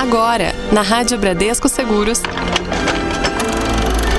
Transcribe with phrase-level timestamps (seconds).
[0.00, 2.22] Agora, na Rádio Bradesco Seguros.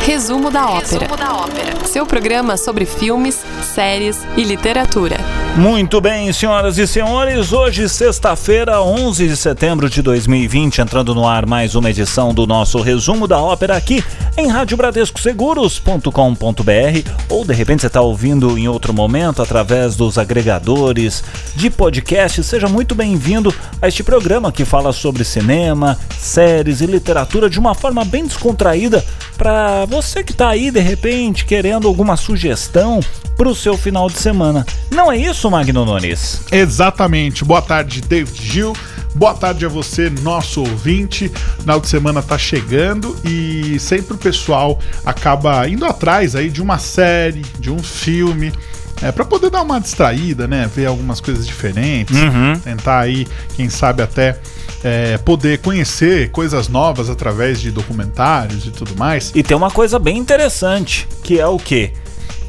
[0.04, 1.02] Resumo da ópera.
[1.02, 1.86] Resumo da ópera.
[1.86, 5.18] Seu programa sobre filmes, séries e literatura.
[5.56, 11.46] Muito bem, senhoras e senhores, hoje, sexta-feira, 11 de setembro de 2020, entrando no ar
[11.46, 14.02] mais uma edição do nosso resumo da ópera aqui
[14.38, 21.22] em radiobradescoseguros.com.br ou de repente você está ouvindo em outro momento através dos agregadores
[21.54, 22.42] de podcast.
[22.44, 27.76] Seja muito bem-vindo a este programa que fala sobre cinema, séries e literatura de uma
[27.76, 29.04] forma bem descontraída
[29.38, 33.00] para você que está aí de repente querendo alguma sugestão
[33.38, 34.66] para o seu final de semana.
[34.90, 36.42] Não é isso, Magno Nunes?
[36.52, 37.46] Exatamente.
[37.46, 38.74] Boa tarde, David Gil.
[39.14, 41.32] Boa tarde a você, nosso ouvinte.
[41.60, 46.78] Final de semana tá chegando e sempre o pessoal acaba indo atrás aí de uma
[46.78, 48.52] série, de um filme.
[49.02, 50.70] É, para poder dar uma distraída, né?
[50.74, 52.16] Ver algumas coisas diferentes.
[52.16, 52.60] Uhum.
[52.64, 54.38] Tentar aí, quem sabe até
[54.84, 59.32] é, poder conhecer coisas novas através de documentários e tudo mais.
[59.34, 61.94] E tem uma coisa bem interessante, que é o quê?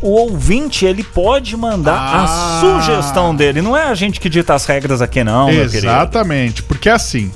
[0.03, 2.25] O ouvinte, ele pode mandar Ah.
[2.25, 3.63] a sugestão dele.
[3.63, 5.49] Não é a gente que dita as regras aqui, não.
[5.49, 7.31] Exatamente, porque assim,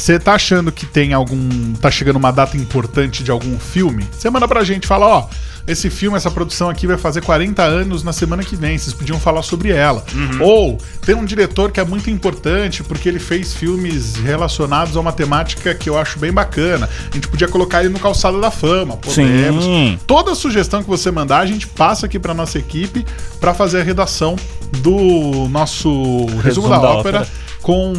[0.00, 1.74] você tá achando que tem algum.
[1.74, 4.08] tá chegando uma data importante de algum filme?
[4.10, 5.28] Você manda pra gente, fala, ó.
[5.66, 8.76] Esse filme, essa produção aqui vai fazer 40 anos na semana que vem.
[8.78, 10.02] Vocês podiam falar sobre ela.
[10.12, 10.42] Uhum.
[10.42, 15.12] Ou tem um diretor que é muito importante porque ele fez filmes relacionados a uma
[15.12, 16.88] temática que eu acho bem bacana.
[17.10, 18.96] A gente podia colocar ele no Calçada da Fama.
[18.96, 19.64] Podemos.
[19.64, 19.98] Sim.
[20.06, 23.04] Toda sugestão que você mandar, a gente passa aqui pra nossa equipe
[23.38, 24.36] pra fazer a redação
[24.78, 27.49] do nosso resumo, da, da ópera, ópera.
[27.62, 27.92] Com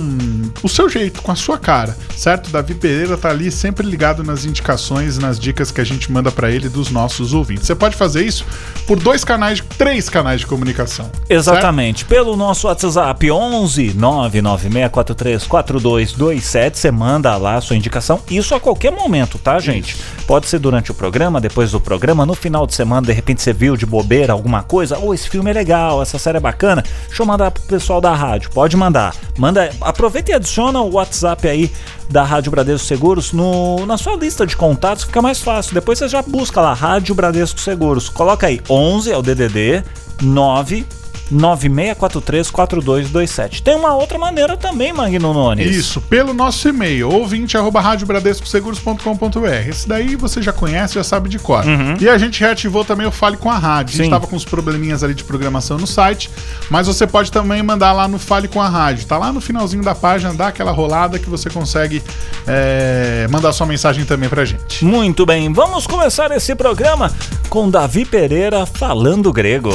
[0.64, 2.50] o seu jeito, com a sua cara, certo?
[2.50, 6.50] Davi Pereira tá ali sempre ligado nas indicações, nas dicas que a gente manda pra
[6.50, 7.68] ele dos nossos ouvintes.
[7.68, 8.46] Você pode fazer isso
[8.88, 11.10] por dois canais, três canais de comunicação.
[11.30, 12.06] Exatamente.
[12.06, 18.20] Pelo nosso WhatsApp 11 996434227, você manda lá a sua indicação.
[18.30, 19.96] Isso a qualquer momento, tá, gente?
[20.26, 23.54] Pode ser durante o programa, depois do programa, no final de semana, de repente você
[23.54, 24.98] viu de bobeira alguma coisa.
[24.98, 26.84] Ou esse filme é legal, essa série é bacana.
[27.08, 28.50] Deixa eu mandar pro pessoal da rádio.
[28.52, 29.14] Pode mandar.
[29.38, 29.51] Manda,
[29.82, 31.72] aproveita e adiciona o WhatsApp aí
[32.10, 35.74] da Rádio Bradesco Seguros no, na sua lista de contatos, fica mais fácil.
[35.74, 38.10] Depois você já busca lá, Rádio Bradesco Seguros.
[38.10, 39.84] Coloca aí 11 é o DDD
[40.22, 40.86] 9
[41.32, 43.62] 96434227.
[43.62, 45.76] Tem uma outra maneira também, Magno Nunes.
[45.76, 49.68] Isso, pelo nosso e-mail, ouvinte arroba radiobradescoseguros.com.br.
[49.68, 51.64] Esse daí você já conhece, já sabe de cor.
[52.00, 53.94] E a gente reativou também o Fale com a Rádio.
[53.94, 54.12] A gente Sim.
[54.12, 56.30] tava com uns probleminhas ali de programação no site,
[56.70, 59.06] mas você pode também mandar lá no Fale com a Rádio.
[59.06, 62.04] Tá lá no finalzinho da página, dá aquela rolada que você consegue
[62.48, 64.84] é, mandar sua mensagem também pra gente.
[64.84, 67.12] Muito bem, vamos começar esse programa
[67.50, 69.72] com Davi Pereira falando grego.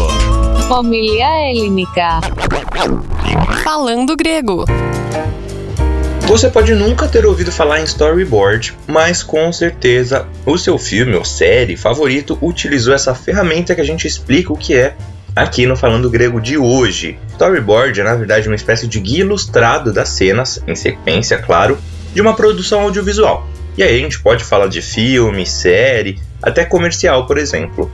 [0.69, 2.21] Homilia Helínica.
[3.63, 4.65] Falando grego.
[6.23, 11.25] Você pode nunca ter ouvido falar em storyboard, mas com certeza o seu filme ou
[11.25, 14.97] série favorito utilizou essa ferramenta que a gente explica o que é
[15.37, 17.17] aqui no Falando Grego de hoje.
[17.31, 21.79] Storyboard é na verdade uma espécie de guia ilustrado das cenas, em sequência, claro,
[22.13, 23.47] de uma produção audiovisual.
[23.79, 27.89] E aí a gente pode falar de filme, série, até comercial, por exemplo.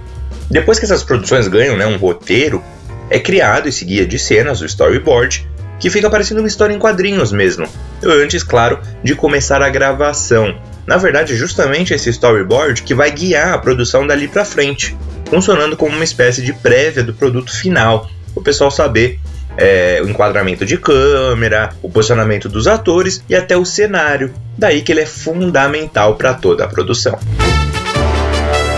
[0.52, 2.62] Depois que essas produções ganham né, um roteiro,
[3.08, 5.48] é criado esse guia de cenas, o storyboard,
[5.80, 7.66] que fica parecendo uma história em quadrinhos mesmo.
[8.04, 10.54] Antes, claro, de começar a gravação.
[10.86, 14.94] Na verdade, é justamente esse storyboard que vai guiar a produção dali pra frente,
[15.30, 19.18] funcionando como uma espécie de prévia do produto final, o pessoal saber
[19.56, 24.34] é, o enquadramento de câmera, o posicionamento dos atores e até o cenário.
[24.58, 27.18] Daí que ele é fundamental para toda a produção.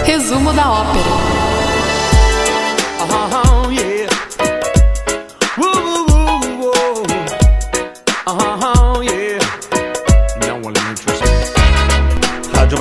[0.04, 1.33] Resumo da ópera.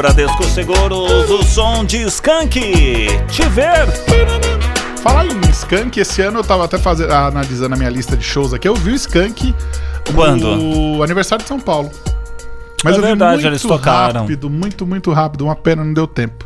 [0.03, 2.59] Bradesco Seguros, o som de Skank.
[3.31, 3.87] Te ver.
[5.01, 8.53] Falar em Skank, esse ano eu tava até fazendo, analisando a minha lista de shows
[8.53, 9.55] aqui, eu vi o Skank
[10.13, 10.57] Quando?
[10.57, 11.89] no aniversário de São Paulo.
[12.83, 14.21] Mas É eu vi verdade, muito eles tocaram.
[14.23, 15.45] rápido, muito, muito rápido.
[15.45, 16.43] Uma pena, não deu tempo.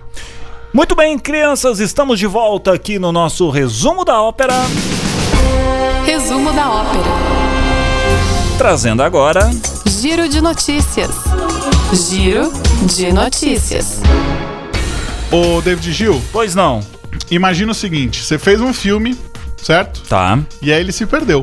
[0.71, 4.53] Muito bem, crianças, estamos de volta aqui no nosso resumo da ópera,
[6.05, 7.03] Resumo da ópera.
[8.59, 9.49] trazendo agora
[10.09, 11.11] Giro de notícias.
[12.09, 12.49] Giro
[12.95, 13.99] de notícias.
[15.29, 16.79] Ô, David Gil, Pois não.
[17.29, 19.17] imagina o seguinte: você fez um filme,
[19.61, 20.01] certo?
[20.07, 20.39] Tá.
[20.61, 21.41] E aí ele se perdeu.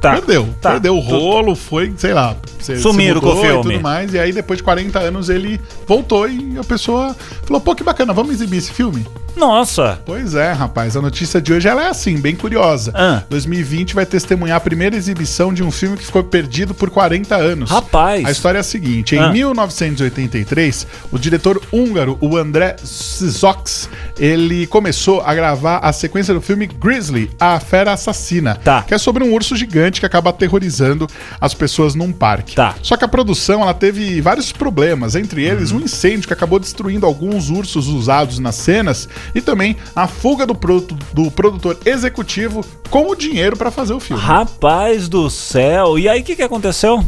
[0.00, 0.12] Tá.
[0.12, 0.54] Perdeu.
[0.60, 0.70] Tá.
[0.70, 2.36] Perdeu o rolo, foi, sei lá.
[2.60, 3.72] Você, Sumiram se mudou com o E filme.
[3.74, 4.14] tudo mais.
[4.14, 7.12] E aí, depois de 40 anos, ele voltou e a pessoa
[7.44, 9.04] falou: pô, que bacana, vamos exibir esse filme?
[9.36, 10.00] Nossa!
[10.04, 10.96] Pois é, rapaz.
[10.96, 12.92] A notícia de hoje ela é assim, bem curiosa.
[12.94, 13.22] Ah.
[13.30, 17.70] 2020 vai testemunhar a primeira exibição de um filme que ficou perdido por 40 anos.
[17.70, 18.24] Rapaz!
[18.24, 19.30] A história é a seguinte: em Ah.
[19.30, 23.88] 1983, o diretor húngaro, o André Szox,
[24.18, 28.82] ele começou a gravar a sequência do filme Grizzly, a fera assassina, Tá.
[28.82, 31.06] que é sobre um urso gigante que acaba aterrorizando
[31.40, 32.54] as pessoas num parque.
[32.54, 32.74] Tá.
[32.82, 35.78] Só que a produção ela teve vários problemas, entre eles Uhum.
[35.78, 40.54] um incêndio que acabou destruindo alguns ursos usados nas cenas e também a fuga do,
[40.54, 44.22] produ- do produtor executivo com o dinheiro para fazer o filme.
[44.22, 45.98] Rapaz do céu!
[45.98, 47.04] E aí, o que, que aconteceu?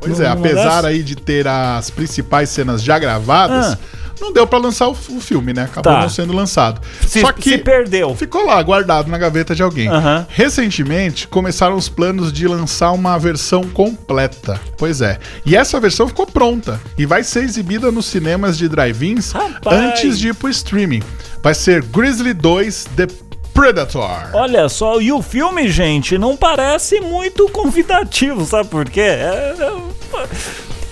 [0.00, 3.78] Pois é, apesar aí de ter as principais cenas já gravadas, Ah.
[4.20, 5.64] Não deu pra lançar o, o filme, né?
[5.64, 6.00] Acabou Tá.
[6.02, 6.80] não sendo lançado.
[7.06, 8.14] Se, Só que se perdeu.
[8.14, 9.88] ficou lá guardado na gaveta de alguém.
[10.28, 14.60] Recentemente começaram os planos de lançar uma versão completa.
[14.76, 15.18] Pois é.
[15.46, 19.32] E essa versão ficou pronta e vai ser exibida nos cinemas de drive-ins
[19.66, 21.02] antes de ir pro streaming.
[21.42, 23.06] Vai ser Grizzly 2 The
[23.52, 24.30] Predator.
[24.32, 29.00] Olha só, e o filme, gente, não parece muito convidativo, sabe por quê?
[29.00, 30.26] É- é-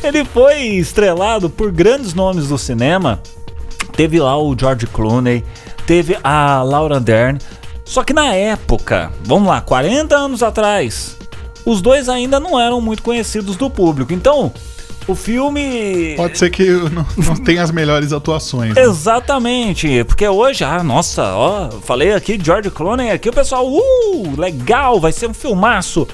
[0.03, 3.21] ele foi estrelado por grandes nomes do cinema.
[3.95, 5.45] Teve lá o George Clooney,
[5.87, 7.39] teve a Laura Dern.
[7.85, 11.17] Só que na época, vamos lá, 40 anos atrás,
[11.65, 14.13] os dois ainda não eram muito conhecidos do público.
[14.13, 14.53] Então,
[15.07, 16.15] o filme.
[16.17, 18.75] Pode ser que não, não tenha as melhores atuações.
[18.75, 18.83] né?
[18.83, 25.01] Exatamente, porque hoje, ah, nossa, ó, falei aqui George Clooney, aqui o pessoal, uh, legal,
[25.01, 26.07] vai ser um filmaço.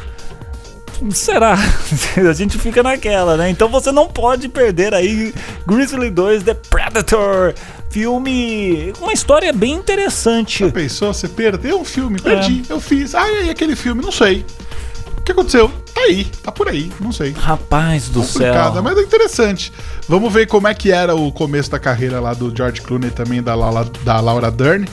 [1.11, 1.57] Será?
[2.29, 3.51] A gente fica naquela, né?
[3.51, 5.33] Então você não pode perder aí
[5.67, 7.55] Grizzly 2 The Predator,
[7.91, 10.65] filme, uma história bem interessante.
[10.65, 11.15] Já pensou?
[11.15, 13.15] Você perdeu um filme, perdi, eu fiz.
[13.15, 14.03] Ah, e aí aquele filme?
[14.03, 14.45] Não sei.
[15.17, 15.71] O que aconteceu?
[15.95, 17.33] Tá aí, tá por aí, não sei.
[17.33, 18.83] Rapaz do Complicada, céu.
[18.83, 19.73] mas é interessante.
[20.09, 23.13] Vamos ver como é que era o começo da carreira lá do George Clooney e
[23.13, 24.87] também da Laura, da Laura Dern,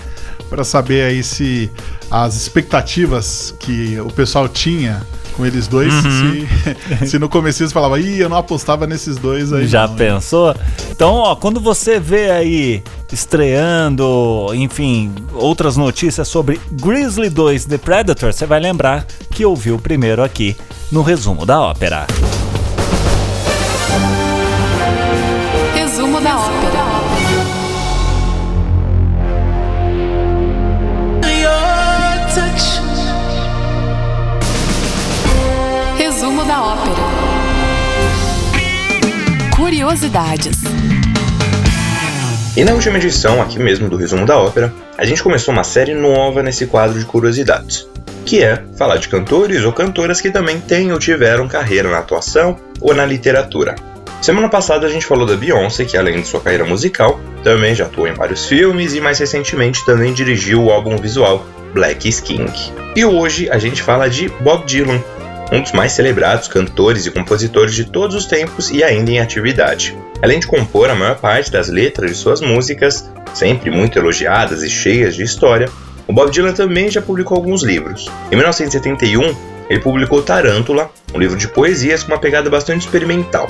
[0.49, 1.71] Pra saber aí se
[2.11, 5.01] as expectativas que o pessoal tinha
[5.35, 6.47] com eles dois, Uhum.
[6.99, 9.67] se, se no começo eles falavam, ih, eu não apostava nesses dois aí.
[9.67, 10.55] Já não, hein?" pensou?
[10.91, 18.33] Então, ó, quando você vê aí estreando, enfim, outras notícias sobre Grizzly 2 The Predator,
[18.33, 20.55] você vai lembrar que ouviu primeiro aqui
[20.91, 22.05] no resumo da ópera.
[36.65, 36.95] Ópera.
[39.55, 40.57] Curiosidades.
[42.57, 45.93] E na última edição, aqui mesmo do Resumo da Ópera, a gente começou uma série
[45.93, 47.87] nova nesse quadro de curiosidades,
[48.25, 52.57] que é falar de cantores ou cantoras que também têm ou tiveram carreira na atuação
[52.81, 53.75] ou na literatura.
[54.21, 57.85] Semana passada a gente falou da Beyoncé, que além de sua carreira musical, também já
[57.85, 62.71] atuou em vários filmes e mais recentemente também dirigiu o álbum visual Black Skink.
[62.95, 65.03] E hoje a gente fala de Bob Dylan,
[65.51, 69.97] um dos mais celebrados cantores e compositores de todos os tempos e ainda em atividade.
[70.21, 74.69] Além de compor a maior parte das letras de suas músicas, sempre muito elogiadas e
[74.69, 75.69] cheias de história,
[76.07, 78.09] o Bob Dylan também já publicou alguns livros.
[78.31, 79.35] Em 1971,
[79.69, 83.47] ele publicou Tarântula, um livro de poesias com uma pegada bastante experimental.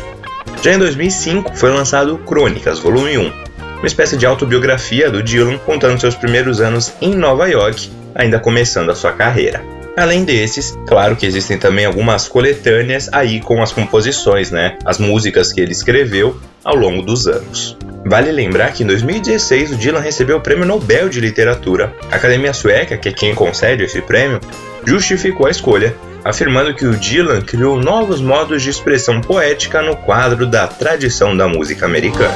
[0.62, 3.32] Já em 2005, foi lançado Crônicas, volume 1,
[3.78, 8.90] uma espécie de autobiografia do Dylan contando seus primeiros anos em Nova York, ainda começando
[8.90, 9.75] a sua carreira.
[9.98, 14.78] Além desses, claro que existem também algumas coletâneas aí com as composições, né?
[14.84, 17.78] As músicas que ele escreveu ao longo dos anos.
[18.06, 21.94] Vale lembrar que em 2016 o Dylan recebeu o Prêmio Nobel de Literatura.
[22.12, 24.42] A Academia Sueca, que é quem concede esse prêmio,
[24.86, 30.46] justificou a escolha, afirmando que o Dylan criou novos modos de expressão poética no quadro
[30.46, 32.36] da tradição da música americana.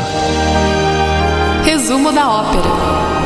[1.65, 3.18] Resumo da ópera.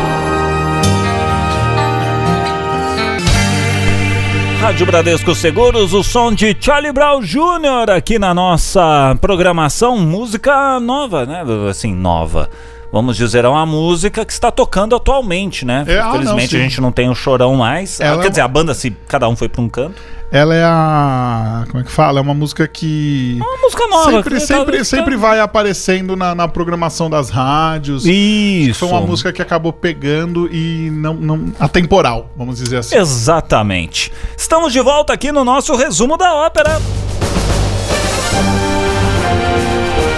[4.64, 7.92] Rádio Bradesco Seguros, o som de Charlie Brown Jr.
[7.94, 11.44] aqui na nossa programação, música nova, né?
[11.70, 12.50] Assim, nova.
[12.94, 15.84] Vamos dizer, é uma música que está tocando atualmente, né?
[15.88, 18.00] É, ah, não, Infelizmente a gente não tem o chorão mais.
[18.00, 20.00] Ah, Ela Quer é dizer, a banda, se cada um foi para um canto.
[20.32, 21.66] Ela é a.
[21.72, 22.20] Como é que fala?
[22.20, 23.40] É uma música que.
[23.42, 24.12] É uma música nova.
[24.12, 28.06] sempre, que sempre, tá- sempre vai aparecendo na, na programação das rádios.
[28.06, 28.82] Isso.
[28.82, 31.52] Foi uma música que acabou pegando e não, não.
[31.60, 32.96] atemporal, vamos dizer assim.
[32.96, 34.14] Exatamente.
[34.38, 36.80] Estamos de volta aqui no nosso resumo da ópera.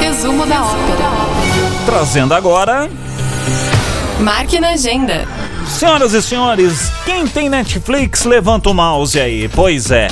[0.01, 1.25] Resumo da ópera.
[1.86, 2.89] Trazendo agora.
[4.20, 5.27] Marque na agenda.
[5.68, 9.48] Senhoras e senhores, quem tem Netflix, levanta o mouse aí.
[9.50, 10.08] Pois é.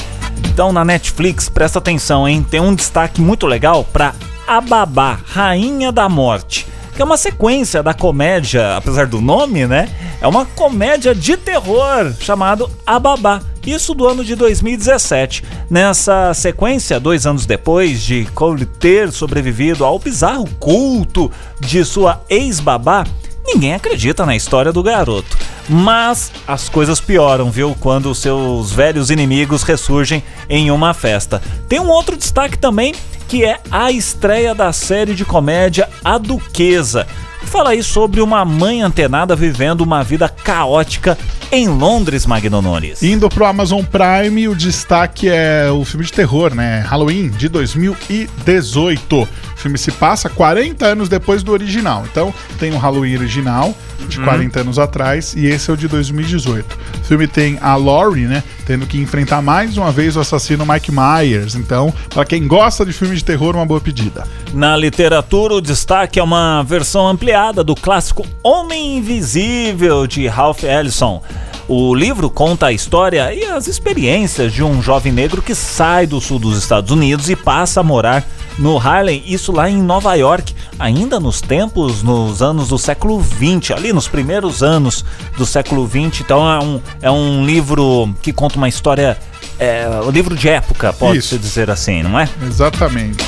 [0.46, 2.46] Então na Netflix, presta atenção, hein?
[2.48, 4.14] Tem um destaque muito legal pra
[4.48, 6.68] Ababá, Rainha da Morte.
[6.96, 9.90] Que é uma sequência da comédia, apesar do nome, né?
[10.24, 13.42] é uma comédia de terror chamado A Babá.
[13.68, 15.44] Isso do ano de 2017.
[15.70, 23.06] Nessa sequência, dois anos depois de Cole ter sobrevivido ao bizarro culto de sua ex-babá,
[23.46, 25.38] ninguém acredita na história do garoto.
[25.68, 27.76] Mas as coisas pioram, viu?
[27.78, 31.42] Quando seus velhos inimigos ressurgem em uma festa.
[31.68, 32.94] Tem um outro destaque também,
[33.34, 37.08] que é a estreia da série de comédia A Duquesa.
[37.46, 41.18] Fala aí sobre uma mãe antenada vivendo uma vida caótica
[41.52, 43.04] em Londres, Magno Nunes.
[43.04, 46.84] Indo pro Amazon Prime, o destaque é o filme de terror, né?
[46.88, 49.22] Halloween, de 2018.
[49.22, 52.06] O filme se passa 40 anos depois do original.
[52.12, 53.74] Então, tem o Halloween original,
[54.10, 56.78] de 40 anos atrás, e esse é o de 2018.
[57.02, 58.44] O filme tem a Laurie, né?
[58.66, 61.54] Tendo que enfrentar mais uma vez o assassino Mike Myers.
[61.56, 64.28] Então, para quem gosta de filme de terror, uma boa pedida.
[64.54, 67.33] Na literatura, o destaque é uma versão ampliada
[67.66, 71.20] do clássico Homem Invisível de Ralph Ellison.
[71.68, 76.22] O livro conta a história e as experiências de um jovem negro que sai do
[76.22, 78.24] sul dos Estados Unidos e passa a morar
[78.60, 83.72] no Harlem, isso lá em Nova York, ainda nos tempos, nos anos do século XX,
[83.72, 85.04] ali nos primeiros anos
[85.36, 86.22] do século XX.
[86.22, 89.18] Então é um, é um livro que conta uma história,
[89.58, 92.30] é, um livro de época, pode-se dizer assim, não é?
[92.46, 93.26] Exatamente.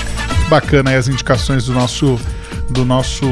[0.48, 2.20] Bacana aí as indicações do nosso
[2.70, 3.26] do nosso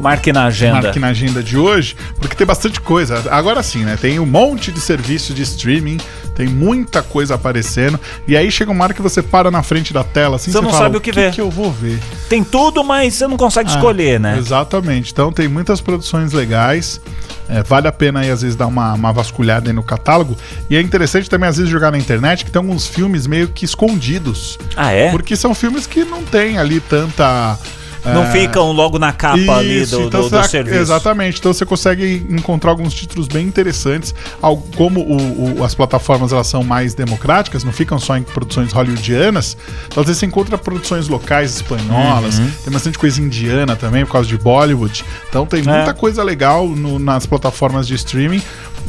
[0.00, 0.82] Marque na agenda.
[0.82, 3.24] Marque na agenda de hoje, porque tem bastante coisa.
[3.30, 3.96] Agora sim, né?
[4.00, 5.98] Tem um monte de serviço de streaming,
[6.34, 7.98] tem muita coisa aparecendo.
[8.28, 10.70] E aí chega uma hora que você para na frente da tela assim, Você não
[10.70, 11.98] fala, sabe o que que ver." que eu vou ver.
[12.28, 14.36] Tem tudo, mas você não consegue Ah, escolher, né?
[14.38, 15.12] Exatamente.
[15.12, 17.00] Então tem muitas produções legais.
[17.48, 20.36] É, vale a pena aí, às vezes, dar uma, uma vasculhada aí no catálogo.
[20.68, 23.64] E é interessante também, às vezes, jogar na internet que tem alguns filmes meio que
[23.64, 24.58] escondidos.
[24.76, 25.10] Ah, é?
[25.12, 27.56] Porque são filmes que não tem ali tanta.
[28.14, 30.78] Não é, ficam logo na capa ali Isso, do, então do, do ac- serviço.
[30.78, 31.38] Exatamente.
[31.38, 34.14] Então você consegue encontrar alguns títulos bem interessantes.
[34.76, 39.56] Como o- o- as plataformas elas são mais democráticas, não ficam só em produções hollywoodianas.
[39.88, 42.50] Então, às vezes você encontra produções locais espanholas, Uhum.
[42.64, 45.04] tem bastante coisa indiana também, por causa de Bollywood.
[45.28, 45.92] Então tem muita É.
[45.92, 48.42] coisa legal no- nas plataformas de streaming.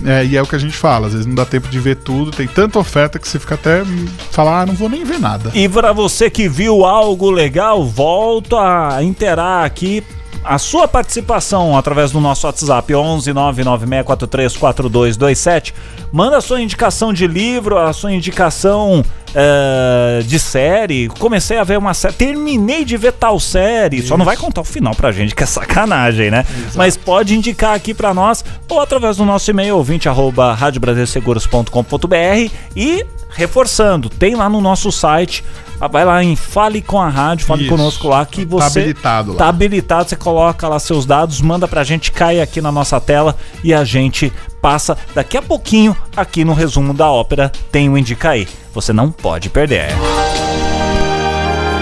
[0.06, 1.98] É, e é o que a gente fala, às vezes não dá tempo de ver
[1.98, 5.20] tudo, tem tanta oferta que você fica até hum, falar, ah, não vou nem ver
[5.20, 5.51] nada.
[5.54, 10.04] E para você que viu algo legal, volto a interar aqui
[10.44, 15.74] a sua participação através do nosso WhatsApp 11 996434227.
[16.12, 19.04] Manda a sua indicação de livro, a sua indicação
[19.39, 21.08] eh, de série.
[21.20, 24.01] Comecei a ver uma série, terminei de ver tal série.
[24.01, 26.44] Só não vai contar o final pra gente, que é sacanagem, né?
[26.74, 33.06] Mas pode indicar aqui pra nós ou através do nosso e-mail ouvinte arroba radiobrasilseguros.com.br e
[33.29, 35.43] reforçando, tem lá no nosso site
[35.79, 37.69] ah, Vai lá em Fale com a Rádio, fale Isso.
[37.69, 39.38] conosco lá que Tá você habilitado lá.
[39.38, 43.36] tá habilitado, você coloca lá seus dados, manda pra gente, cai aqui na nossa tela
[43.63, 48.31] e a gente passa daqui a pouquinho aqui no resumo da ópera tem o Indica
[48.31, 48.48] aí.
[48.74, 49.89] Você não pode perder.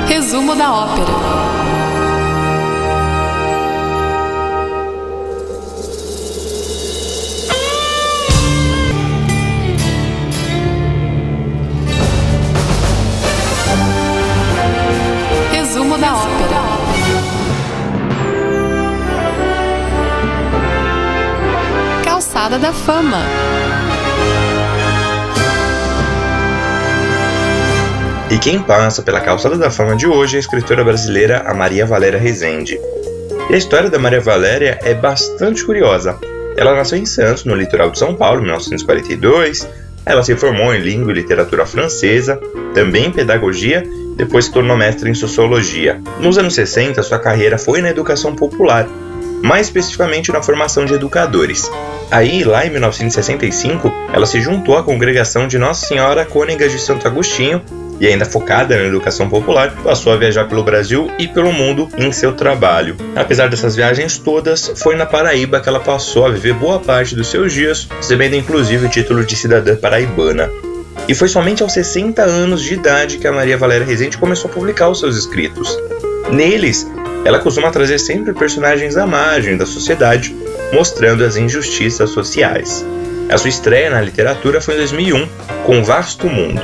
[0.07, 1.74] Resumo da ópera.
[22.45, 23.23] Calçada da Fama.
[28.29, 31.87] E quem passa pela calçada da fama de hoje é a escritora brasileira a Maria
[31.87, 32.79] Valéria Rezende.
[33.49, 36.19] E a história da Maria Valéria é bastante curiosa.
[36.55, 39.67] Ela nasceu em Santos, no litoral de São Paulo, em 1942.
[40.05, 42.39] Ela se formou em língua e literatura francesa,
[42.75, 43.83] também em pedagogia,
[44.15, 45.99] depois se tornou mestre em sociologia.
[46.19, 48.87] Nos anos 60, sua carreira foi na educação popular,
[49.41, 51.69] mais especificamente na formação de educadores.
[52.11, 57.07] Aí, lá em 1965, ela se juntou à congregação de Nossa Senhora Cônegas de Santo
[57.07, 57.61] Agostinho
[57.99, 62.11] e ainda focada na educação popular, passou a viajar pelo Brasil e pelo mundo em
[62.11, 62.97] seu trabalho.
[63.15, 67.29] Apesar dessas viagens todas, foi na Paraíba que ela passou a viver boa parte dos
[67.29, 70.49] seus dias, recebendo inclusive o título de cidadã paraibana.
[71.07, 74.53] E foi somente aos 60 anos de idade que a Maria Valéria Rezende começou a
[74.53, 75.77] publicar os seus escritos.
[76.31, 76.87] Neles,
[77.25, 80.35] ela costuma trazer sempre personagens à margem da sociedade,
[80.71, 82.85] mostrando as injustiças sociais.
[83.27, 85.27] A sua estreia na literatura foi em 2001,
[85.65, 86.61] com Vasto Mundo.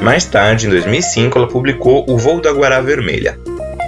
[0.00, 3.36] Mais tarde, em 2005, ela publicou O Voo da Guará Vermelha.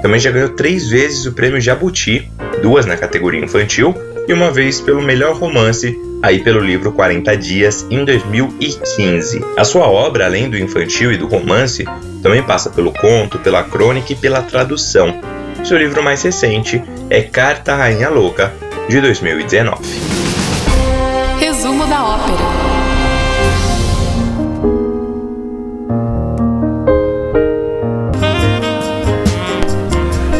[0.03, 2.29] Também já ganhou três vezes o prêmio Jabuti,
[2.61, 3.95] duas na categoria infantil
[4.27, 9.45] e uma vez pelo melhor romance, aí pelo livro 40 Dias, em 2015.
[9.57, 11.85] A sua obra, além do infantil e do romance,
[12.23, 15.38] também passa pelo conto, pela crônica e pela tradução.
[15.69, 18.55] Seu livro mais recente é Carta à Rainha Louca,
[18.89, 19.83] de 2019.
[21.87, 22.39] da ópera.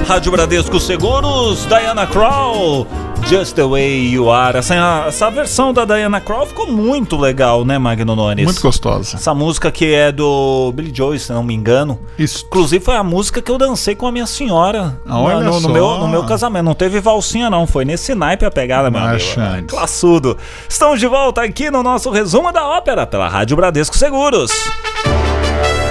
[0.07, 2.87] Rádio Bradesco Seguros, Diana Krall,
[3.29, 4.57] Just the Way You Are.
[4.57, 8.47] Essa, essa versão da Diana Krall ficou muito legal, né, Magno Nunes?
[8.47, 9.17] Muito gostosa.
[9.17, 12.01] Essa música que é do Billy Joel, se não me engano.
[12.19, 12.47] Isso.
[12.47, 15.61] Inclusive foi a música que eu dancei com a minha senhora Ah, olha no, no
[15.61, 15.69] só.
[15.69, 16.65] meu, no meu casamento.
[16.65, 17.67] Não teve valsinha, não.
[17.67, 19.13] Foi nesse naipe a pegada, meu amigo.
[19.13, 19.67] Machante.
[19.67, 20.39] Classudo.
[20.67, 24.51] Estamos de volta aqui no nosso resumo da ópera pela Rádio Bradesco Seguros.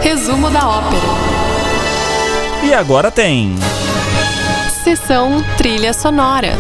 [0.02, 1.02] Resumo da ópera.
[2.64, 3.56] E agora tem.
[4.84, 6.58] Sessão trilha sonora.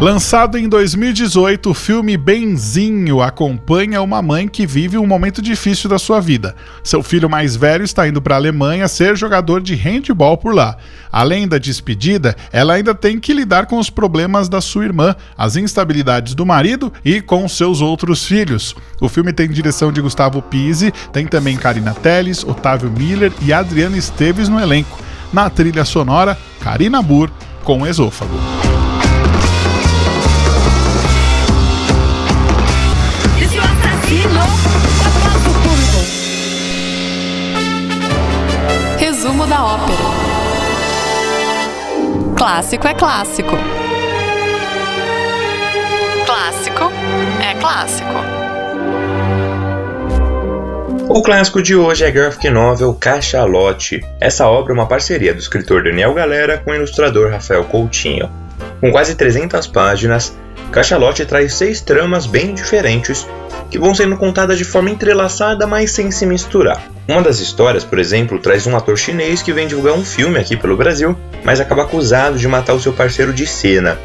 [0.00, 6.00] Lançado em 2018, o filme Benzinho acompanha uma mãe que vive um momento difícil da
[6.00, 6.56] sua vida.
[6.82, 10.76] Seu filho mais velho está indo para a Alemanha ser jogador de handball por lá.
[11.12, 15.54] Além da despedida, ela ainda tem que lidar com os problemas da sua irmã, as
[15.54, 18.74] instabilidades do marido e com seus outros filhos.
[19.00, 23.96] O filme tem direção de Gustavo Pise, tem também Karina Telles, Otávio Miller e Adriana
[23.96, 24.98] Esteves no elenco.
[25.32, 27.30] Na trilha sonora, Karina Burr
[27.62, 28.73] com Esôfago.
[39.44, 39.98] Resumo da ópera.
[42.36, 43.56] Clássico é clássico.
[46.26, 46.92] Clássico
[47.42, 48.14] é clássico.
[51.08, 54.00] O clássico de hoje é graphic novel Cachalote.
[54.20, 58.30] Essa obra é uma parceria do escritor Daniel Galera com o ilustrador Rafael Coutinho.
[58.80, 60.36] Com quase 300 páginas,
[60.72, 63.28] Cachalote traz seis tramas bem diferentes
[63.74, 66.80] que vão sendo contadas de forma entrelaçada, mas sem se misturar.
[67.08, 70.56] Uma das histórias, por exemplo, traz um ator chinês que vem divulgar um filme aqui
[70.56, 73.98] pelo Brasil, mas acaba acusado de matar o seu parceiro de cena.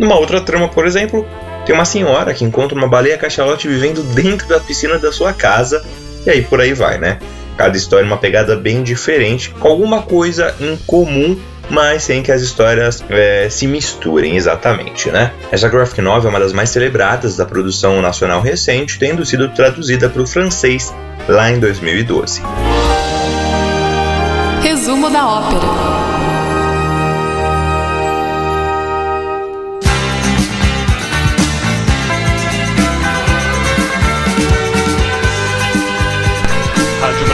[0.00, 1.24] Numa outra trama, por exemplo,
[1.64, 5.84] tem uma senhora que encontra uma baleia cachalote vivendo dentro da piscina da sua casa,
[6.26, 7.20] e aí por aí vai, né?
[7.56, 11.38] Cada história é uma pegada bem diferente, com alguma coisa em comum,
[11.70, 15.32] mas sem que as histórias é, se misturem exatamente, né?
[15.50, 20.08] Essa graphic novel é uma das mais celebradas da produção nacional recente, tendo sido traduzida
[20.08, 20.92] para o francês
[21.28, 22.42] lá em 2012.
[24.62, 26.03] Resumo da ópera.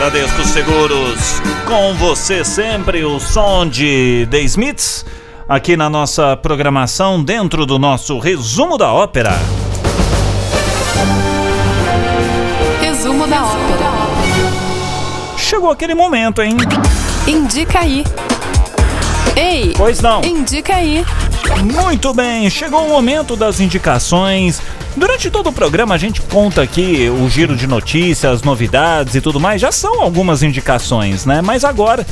[0.00, 5.04] Bradesco Seguros, com você sempre o som de The Smiths,
[5.46, 9.38] aqui na nossa programação, dentro do nosso resumo da ópera.
[12.80, 13.90] Resumo da ópera.
[15.36, 16.56] Chegou aquele momento, hein?
[17.26, 18.02] Indica aí.
[19.36, 20.22] Ei, Pois não.
[20.24, 21.04] indica aí.
[21.62, 24.62] Muito bem, chegou o momento das indicações.
[24.96, 29.38] Durante todo o programa a gente conta aqui o giro de notícias, novidades e tudo
[29.38, 29.60] mais.
[29.60, 31.40] Já são algumas indicações, né?
[31.40, 32.06] Mas agora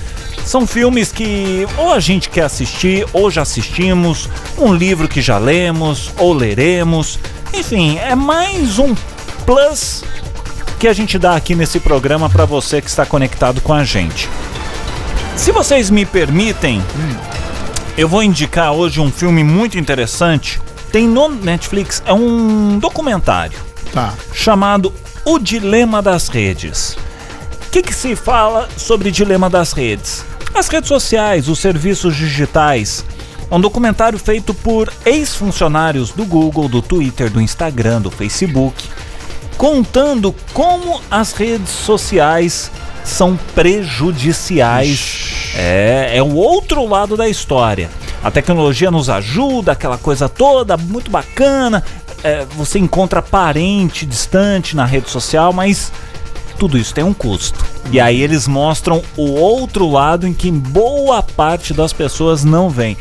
[0.44, 5.38] são filmes que ou a gente quer assistir ou já assistimos, um livro que já
[5.38, 7.18] lemos ou leremos.
[7.52, 8.94] Enfim, é mais um
[9.44, 10.04] plus
[10.78, 14.28] que a gente dá aqui nesse programa para você que está conectado com a gente.
[15.34, 16.82] Se vocês me permitem,
[17.96, 20.60] eu vou indicar hoje um filme muito interessante.
[20.92, 23.58] Tem no Netflix, é um documentário
[23.92, 24.14] Tá.
[24.32, 24.92] chamado
[25.24, 26.96] O Dilema das Redes.
[27.68, 30.24] O que, que se fala sobre dilema das redes?
[30.54, 33.04] As redes sociais, os serviços digitais.
[33.50, 38.82] Um documentário feito por ex-funcionários do Google, do Twitter, do Instagram, do Facebook,
[39.58, 42.70] contando como as redes sociais
[43.04, 45.52] são prejudiciais.
[45.54, 47.90] É, é o outro lado da história.
[48.22, 51.84] A tecnologia nos ajuda, aquela coisa toda, muito bacana.
[52.22, 55.92] É, você encontra parente distante na rede social, mas
[56.58, 57.64] tudo isso tem um custo.
[57.92, 62.96] E aí eles mostram o outro lado em que boa parte das pessoas não vem.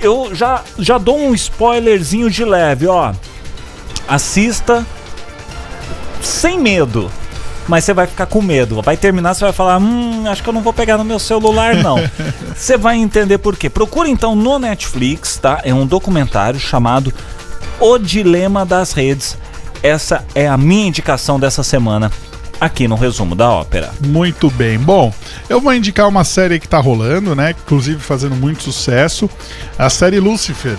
[0.00, 3.14] Eu já, já dou um spoilerzinho de leve, ó.
[4.08, 4.84] Assista
[6.20, 7.10] sem medo.
[7.66, 8.82] Mas você vai ficar com medo.
[8.82, 11.76] Vai terminar, você vai falar: Hum, acho que eu não vou pegar no meu celular,
[11.76, 11.96] não.
[12.54, 13.68] Você vai entender por quê.
[13.68, 15.60] Procura então no Netflix, tá?
[15.64, 17.12] É um documentário chamado
[17.80, 19.36] O Dilema das Redes.
[19.82, 22.10] Essa é a minha indicação dessa semana
[22.60, 23.92] aqui no resumo da ópera.
[24.00, 24.78] Muito bem.
[24.78, 25.12] Bom,
[25.48, 27.50] eu vou indicar uma série que tá rolando, né?
[27.50, 29.28] Inclusive fazendo muito sucesso.
[29.78, 30.76] A série Lucifer.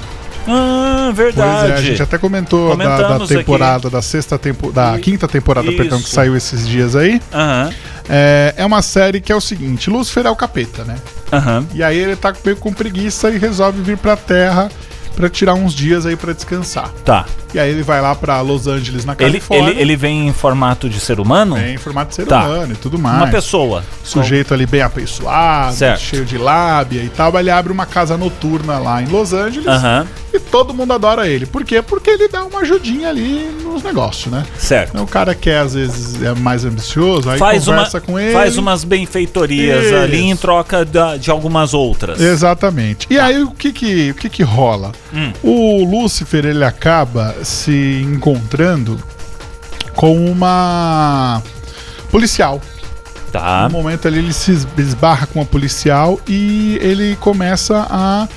[0.48, 1.72] Ah, Pois verdade.
[1.72, 5.72] é, a gente até comentou da, da temporada, da sexta tempo, da I- quinta temporada,
[5.72, 6.16] perdão, que Isso.
[6.16, 7.22] saiu esses dias aí.
[7.34, 7.70] Aham,
[8.08, 10.96] É, é uma série que é o seguinte: Lúcifer é o capeta, né?
[11.32, 11.66] aham.
[11.74, 14.70] E aí ele tá meio com preguiça e resolve vir pra Terra
[15.16, 16.90] pra tirar uns dias aí pra descansar.
[17.06, 17.26] Tá.
[17.54, 19.70] E aí ele vai lá pra Los Angeles, na Ele, Califórnia.
[19.72, 21.58] ele, ele vem em formato de ser humano?
[21.58, 22.44] É em formato de ser Tá.
[22.44, 23.18] humano e tudo mais.
[23.18, 23.82] Uma pessoa.
[24.04, 26.02] Sujeito ali bem apessoado, Certo.
[26.02, 27.38] cheio de lábia e tal.
[27.40, 30.06] Ele abre uma casa noturna lá em Los Angeles Aham.
[30.36, 31.46] E todo mundo adora ele.
[31.46, 31.82] Por quê?
[31.82, 34.46] Porque ele dá uma ajudinha ali nos negócios, né?
[34.58, 34.90] Certo.
[34.92, 38.34] Então, o cara que às vezes é mais ambicioso, aí Faz, uma, conversa com ele.
[38.34, 39.96] faz umas benfeitorias Isso.
[39.96, 42.20] ali em troca da- de algumas outras.
[42.22, 43.08] Exatamente.
[43.10, 44.92] E aí o que que, o que, que rola?
[45.14, 45.32] Hum.
[45.44, 48.98] O Lúcifer ele acaba se encontrando
[49.96, 51.42] com uma
[52.12, 52.62] policial.
[53.32, 53.64] Tá.
[53.70, 58.28] No momento ali ele se es- esbarra com a policial e ele começa a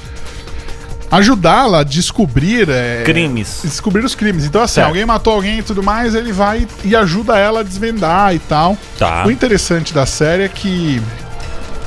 [1.11, 3.61] ajudá-la a descobrir é, Crimes.
[3.65, 4.45] descobrir os crimes.
[4.45, 4.89] Então assim, Certo.
[4.89, 8.77] alguém matou alguém e tudo mais, ele vai e ajuda ela a desvendar e tal.
[8.99, 9.25] Tá.
[9.27, 11.01] O interessante da série é que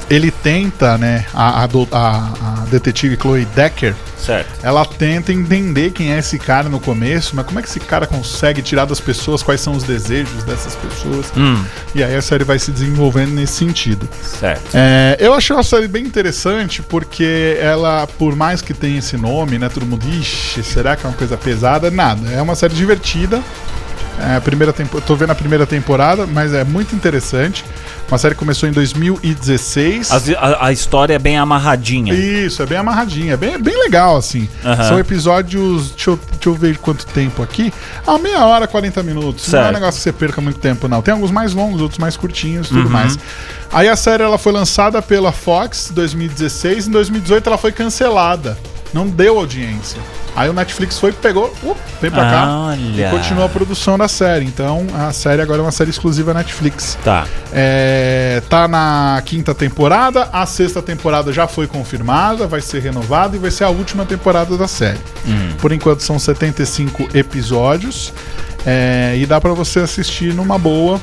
[0.09, 2.29] ele tenta, né, a, a a-
[2.61, 4.47] a detetive Chloe Decker, Certo.
[4.63, 8.05] ela tenta entender quem é esse cara no começo, mas como é que esse cara
[8.05, 11.31] consegue tirar das pessoas quais são os desejos dessas pessoas.
[11.35, 11.63] Hum,
[11.95, 14.07] E aí a série vai se desenvolvendo nesse sentido.
[14.21, 14.69] certo.
[14.73, 19.57] É, eu achei uma série bem interessante porque ela, por mais que tenha esse nome,
[19.57, 19.69] né?
[19.69, 21.89] Todo mundo, ixi, será que é uma coisa pesada?
[21.89, 22.29] Nada.
[22.31, 23.41] É uma série divertida.
[24.29, 27.65] É, a primeira tempo, tô vendo a primeira temporada, mas é muito interessante.
[28.07, 30.11] Uma série que começou em 2016.
[30.11, 32.13] As- a, a história é bem amarradinha.
[32.13, 34.47] Isso, é bem amarradinha, é bem, bem legal, assim.
[34.63, 34.83] Aham.
[34.83, 37.73] São episódios, deixa eu, deixa eu ver quanto tempo aqui.
[38.05, 39.47] Ah, meia hora, 40 minutos.
[39.51, 39.73] Não é um Certo.
[39.79, 41.01] negócio que você perca muito tempo, não.
[41.01, 42.89] Tem alguns mais longos, outros mais curtinhos tudo Uhum.
[42.89, 43.17] mais.
[43.71, 48.57] Aí a série ela foi lançada pela Fox em 2016, em 2018 ela foi cancelada.
[48.93, 50.01] Não deu audiência.
[50.35, 54.45] Aí o Netflix foi, pegou, uh, veio pra cá e continuou a produção da série.
[54.45, 56.97] Então a série agora é uma série exclusiva Netflix.
[57.03, 57.25] Tá.
[57.51, 63.39] É, tá na quinta temporada, a sexta temporada já foi confirmada, vai ser renovada e
[63.39, 64.99] vai ser a última temporada da série.
[65.59, 68.13] Por enquanto são 75 episódios
[68.65, 70.99] é, e dá pra você assistir numa boa.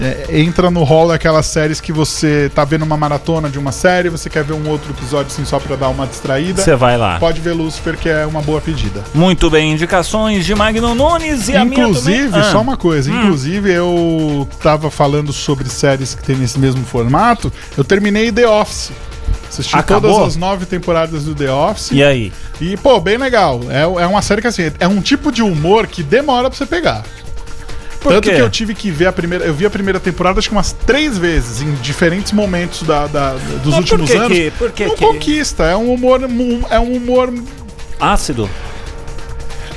[0.00, 4.08] É, entra no hall daquelas séries que você tá vendo uma maratona de uma série,
[4.08, 6.60] você quer ver um outro episódio assim só pra dar uma distraída.
[6.62, 7.18] Você vai lá.
[7.20, 9.04] Pode ver Lucifer, que é uma boa pedida.
[9.14, 12.36] Muito bem, indicações de Magno Nunes e a minha Inclusive.
[12.38, 13.22] Ah, só uma coisa, Hum.
[13.22, 18.90] inclusive eu tava falando sobre séries que tem nesse mesmo formato, eu terminei The Office.
[19.48, 20.10] Assisti Acabou?
[20.12, 21.90] todas as nove temporadas do The Office.
[21.92, 22.32] E aí?
[22.60, 23.60] E, pô, bem legal.
[23.70, 26.66] É, é uma série que, assim, é um tipo de humor que demora pra você
[26.66, 27.04] pegar.
[28.04, 28.34] Por Tanto quê?
[28.36, 29.46] que eu tive que ver a primeira.
[29.46, 33.32] Eu vi a primeira temporada acho que umas três vezes, em diferentes momentos da, da-
[33.32, 34.38] dos Mas últimos por que anos.
[34.38, 35.64] que- por que não que- conquista.
[35.64, 36.20] É um humor.
[36.70, 37.32] É um humor.
[37.98, 38.48] Ácido?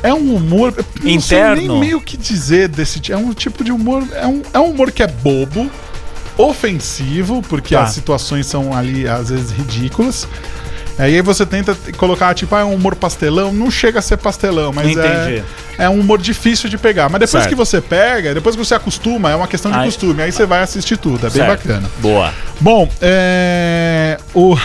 [0.03, 0.73] É um humor.
[1.05, 1.55] Interno.
[1.55, 3.17] nem meio o que dizer desse tipo.
[3.17, 4.03] É um tipo de humor.
[4.13, 5.71] É um, é um humor que é bobo,
[6.37, 7.83] ofensivo, porque Tá.
[7.83, 10.27] as situações são ali, às vezes, ridículas.
[10.99, 13.53] Aí você tenta colocar, tipo, ah, é um humor pastelão.
[13.53, 15.43] Não chega a ser pastelão, mas Entendi.
[15.77, 17.03] é, é um humor difícil de pegar.
[17.09, 17.49] Mas depois Certo.
[17.49, 20.23] que você pega, depois que você acostuma, é uma questão de Aí- costume.
[20.23, 21.27] Aí você vai assistir tudo.
[21.27, 21.49] É bem Certo.
[21.67, 21.89] bacana.
[21.99, 22.33] Boa.
[22.59, 24.17] Bom, é.
[24.33, 24.57] O.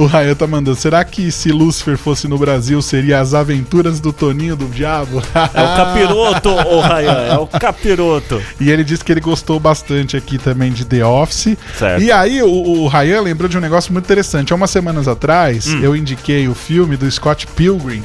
[0.00, 0.76] O Rayan tá mandando.
[0.76, 5.22] Será que se Lúcifer fosse no Brasil, seria as aventuras do Toninho do Diabo?
[5.54, 7.12] É o capiroto, ô Rayan.
[7.34, 8.42] É o capiroto.
[8.60, 11.56] E ele disse que ele gostou bastante aqui também de The Office.
[11.78, 12.02] Certo.
[12.02, 14.52] E aí, o, o Ryan lembrou de um negócio muito interessante.
[14.52, 15.80] Há umas semanas atrás, Hum.
[15.82, 18.02] eu indiquei o filme do Scott Pilgrim.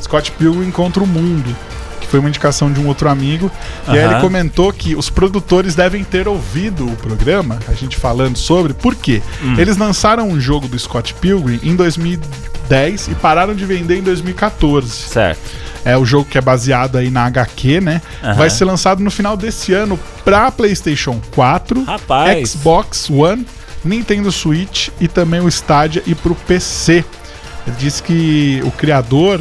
[0.00, 1.54] Scott Pilgrim contra o Mundo.
[2.14, 3.50] Foi uma indicação de um outro amigo.
[3.88, 8.36] E aí ele comentou que os produtores devem ter ouvido o programa, a gente falando
[8.36, 8.72] sobre.
[8.72, 9.20] Por quê?
[9.42, 9.56] Hum.
[9.58, 14.88] Eles lançaram um jogo do Scott Pilgrim em 2010 e pararam de vender em 2014.
[14.88, 15.40] Certo.
[15.84, 18.00] É o jogo que é baseado aí na HQ, né?
[18.22, 18.34] Aham.
[18.34, 22.48] Vai ser lançado no final desse ano pra PlayStation 4, Rapaz.
[22.48, 23.44] Xbox One,
[23.84, 27.04] Nintendo Switch e também o Stadia e pro PC.
[27.66, 29.40] Ele disse que o criador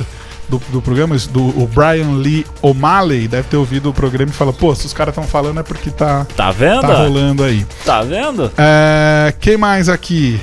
[0.49, 4.51] do, do programa, do, o Brian Lee O'Malley, deve ter ouvido o programa e fala:
[4.53, 6.81] pô, se os caras estão falando é porque tá, Tá vendo?
[6.81, 7.65] tá rolando aí.
[7.85, 8.51] Tá vendo?
[8.57, 10.39] É, quem mais aqui?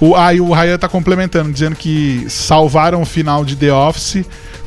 [0.00, 4.24] O, ah, e o Ryan tá complementando, dizendo que salvaram o final de The Office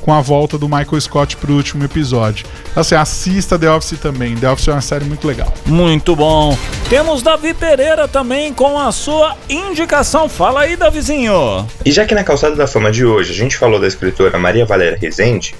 [0.08, 2.46] com a volta do Michael Scott pro último episódio.
[2.72, 4.38] Então, assim, assista The Office também.
[4.38, 5.54] The Office é uma série muito legal.
[5.66, 6.58] Muito bom.
[6.90, 10.30] Temos Davi Pereira também com a sua indicação.
[10.30, 11.68] Fala aí, Davizinho.
[11.84, 14.66] E já que na Calçada da Fama de hoje a gente falou da escritora Maria
[14.66, 15.54] Valéria Rezende,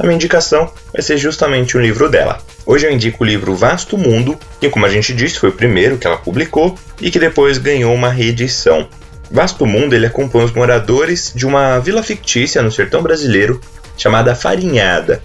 [0.00, 2.40] a minha indicação vai ser justamente um livro dela.
[2.66, 5.96] Hoje eu indico o livro Vasto Mundo, que como a gente disse foi o primeiro
[5.96, 8.88] que ela publicou e que depois ganhou uma reedição.
[9.30, 13.60] Vasto Mundo ele acompanha os moradores de uma vila fictícia no sertão brasileiro
[14.02, 15.22] chamada Farinhada.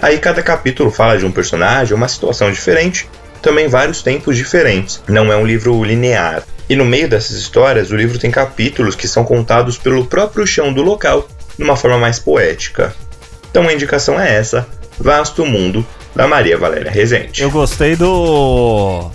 [0.00, 3.08] Aí cada capítulo fala de um personagem, uma situação diferente,
[3.42, 5.02] também vários tempos diferentes.
[5.06, 6.42] Não é um livro linear.
[6.68, 10.72] E no meio dessas histórias, o livro tem capítulos que são contados pelo próprio chão
[10.72, 12.94] do local de uma forma mais poética.
[13.50, 14.66] Então a indicação é essa,
[14.98, 17.42] Vasto Mundo, da Maria Valéria Rezende.
[17.42, 19.10] Eu gostei do.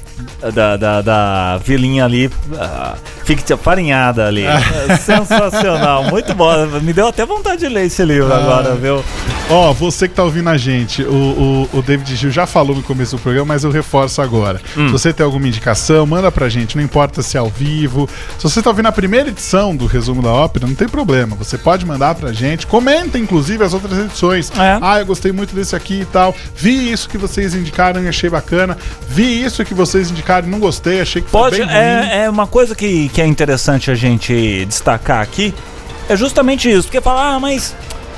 [0.53, 4.43] Da, da, da vilinha ali, uh, ficta farinhada ali.
[4.43, 6.51] É Sensacional, muito bom.
[6.81, 8.37] Me deu até vontade de ler esse livro Ah.
[8.37, 9.03] agora, viu?
[9.49, 12.81] Ó, você que tá ouvindo a gente, o, o, o David Gil já falou no
[12.83, 14.61] começo do programa, mas eu reforço agora.
[14.77, 14.87] Hum.
[14.87, 18.07] Se você tem alguma indicação, manda pra gente, não importa se é ao vivo.
[18.37, 21.35] Se você tá ouvindo a primeira edição do resumo da ópera, não tem problema.
[21.35, 22.65] Você pode mandar pra gente.
[22.67, 24.51] Comenta, inclusive, as outras edições.
[24.57, 24.77] É.
[24.81, 26.33] Ah, eu gostei muito desse aqui e tal.
[26.55, 28.77] Vi isso que vocês indicaram e achei bacana.
[29.09, 32.29] Vi isso que vocês indicaram e não gostei, achei que Pode, foi bem é, é
[32.29, 35.53] uma coisa que, que é interessante a gente destacar aqui.
[36.07, 36.87] É justamente isso.
[36.87, 37.75] Porque falar, ah, mas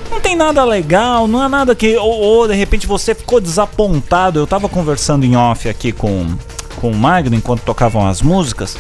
[0.10, 1.96] não tem nada legal, não é nada que.
[1.98, 4.40] Ou, ou, de repente você ficou desapontado.
[4.40, 6.36] Eu tava conversando em off aqui com,
[6.76, 8.78] com o Magno enquanto tocavam as músicas.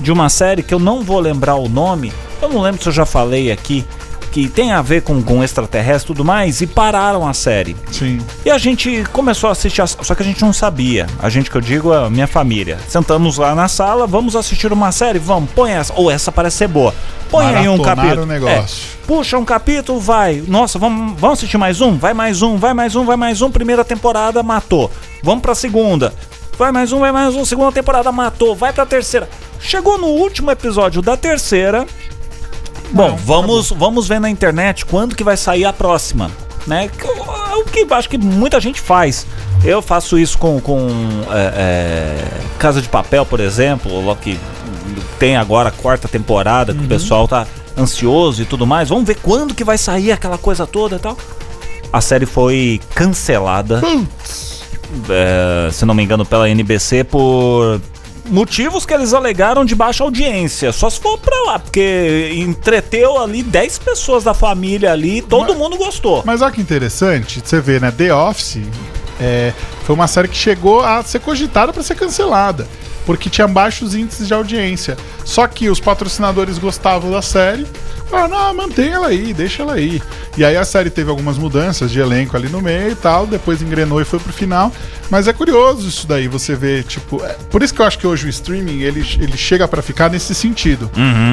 [0.00, 2.12] De uma série que eu não vou lembrar o nome.
[2.40, 3.84] Eu não lembro se eu já falei aqui.
[4.38, 6.60] Que tem a ver com, com extraterrestre e tudo mais.
[6.60, 7.76] E pararam a série.
[7.90, 8.20] Sim.
[8.44, 11.06] E a gente começou a assistir, a- só que a gente não sabia.
[11.18, 12.78] A gente que eu digo é a minha família.
[12.88, 15.92] Sentamos lá na sala, vamos assistir uma série, vamos, põe essa.
[15.96, 16.94] Ou essa parece ser boa.
[17.30, 18.22] Põe aí um Maratonar capítulo.
[18.22, 18.84] o negócio.
[19.02, 20.40] É, puxa um capítulo, vai.
[20.46, 21.96] Nossa, vamos, vamos assistir mais um?
[21.98, 23.50] Vai mais um, vai mais um, vai mais um.
[23.50, 24.88] Primeira temporada matou.
[25.20, 26.14] Vamos pra segunda.
[26.56, 27.44] Vai mais um, vai mais um.
[27.44, 28.54] Segunda temporada matou.
[28.54, 29.28] Vai pra terceira.
[29.60, 31.84] Chegou no último episódio da terceira.
[32.90, 36.30] Bom, vamos, vamos ver na internet quando que vai sair a próxima,
[36.66, 36.86] né?
[36.86, 39.26] É O que acho que muita gente faz.
[39.64, 40.88] Eu faço isso com, com
[41.30, 44.38] é, é, Casa de Papel, por exemplo, logo que
[45.18, 47.46] tem agora a quarta temporada, que o pessoal tá
[47.76, 48.88] ansioso e tudo mais.
[48.88, 51.16] Vamos ver quando que vai sair aquela coisa toda e tal.
[51.92, 53.82] A série foi cancelada,
[55.08, 57.80] é, se não me engano, pela NBC por
[58.28, 60.72] motivos que eles alegaram de baixa audiência.
[60.72, 65.58] Só se for pra lá, porque entreteu ali 10 pessoas da família ali, todo Mas-
[65.58, 66.22] mundo gostou.
[66.24, 67.90] Mas olha que interessante, você vê, né?
[67.90, 68.58] The Office
[69.20, 69.52] é,
[69.84, 72.66] foi uma série que chegou a ser cogitada para ser cancelada.
[73.08, 74.94] Porque tinha baixos índices de audiência.
[75.24, 77.66] Só que os patrocinadores gostavam da série.
[78.10, 80.00] Falaram, não, mantém ela aí, deixa ela aí.
[80.36, 83.60] E aí a série teve algumas mudanças de elenco ali no meio e tal, depois
[83.62, 84.72] engrenou e foi pro final.
[85.10, 87.22] Mas é curioso isso daí, você vê, tipo.
[87.24, 90.10] é- por isso que eu acho que hoje o streaming ele, ele chega para ficar
[90.10, 90.90] nesse sentido.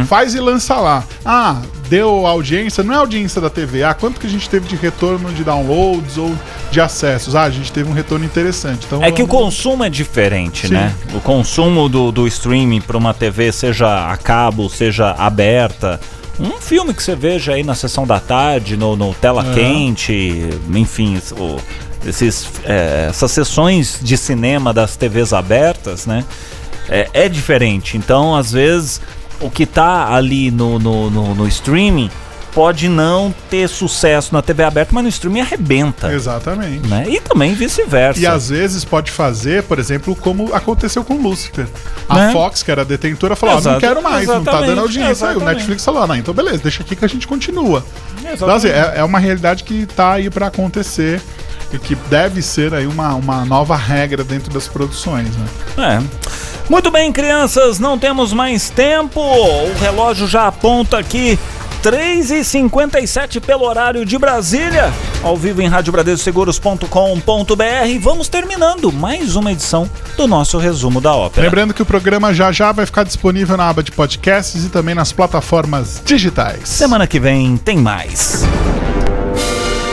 [0.08, 1.04] Faz e lança lá.
[1.26, 3.84] Ah, deu audiência, não é audiência da TV.
[3.84, 6.34] Ah, quanto que a gente teve de retorno de downloads ou
[6.72, 7.36] de acessos?
[7.36, 8.86] Ah, a gente teve um retorno interessante.
[8.86, 10.74] Então, É que o vamos- consumo é diferente, Sim.
[10.74, 10.94] né?
[11.14, 16.00] O consumo do, do streaming para uma TV, seja a cabo, seja aberta.
[16.40, 19.54] Um filme que você veja aí na sessão da tarde, no, no tela É.
[19.54, 21.58] quente, enfim, o-
[22.06, 26.24] esses, é, essas sessões de cinema das TVs abertas, né?
[26.90, 27.98] É, é diferente.
[27.98, 29.02] Então, às vezes,
[29.42, 32.12] o que tá ali no, no, no, no streaming
[32.56, 36.12] pode não ter sucesso na TV aberta, mas no streaming arrebenta.
[36.14, 36.88] Exatamente.
[36.88, 37.04] Né?
[37.10, 38.18] E também vice-versa.
[38.22, 41.68] E às vezes pode fazer, por exemplo, como aconteceu com Lucifer.
[42.08, 42.32] A Né?
[42.32, 45.28] Fox, que era a detentora, falou: ó, não quero mais, não tá dando audiência.
[45.28, 45.42] Aí o.
[45.42, 47.86] Netflix falou: não, então beleza, deixa aqui que a gente continua.
[48.24, 51.22] Então, assim, é, é uma realidade que tá aí pra acontecer
[51.74, 56.00] e que deve ser aí uma, uma nova regra dentro das produções, né?
[56.00, 56.26] É.
[56.70, 59.20] Muito bem, crianças, não temos mais tempo.
[59.20, 61.38] O relógio já aponta aqui
[61.86, 64.92] 3h57 pelo horário de Brasília.
[65.22, 68.00] Ao vivo em radiobradescoseguros.com.br.
[68.02, 71.46] Vamos terminando mais uma edição do nosso resumo da ópera.
[71.46, 74.96] Lembrando que o programa já já vai ficar disponível na aba de podcasts e também
[74.96, 76.68] nas plataformas digitais.
[76.68, 78.44] Semana que vem tem mais.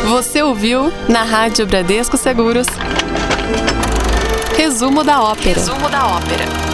[0.08, 2.68] Você ouviu na Rádio Bradesco Seguros.
[4.56, 5.60] Resumo da ópera.
[5.60, 6.71] Resumo da ópera.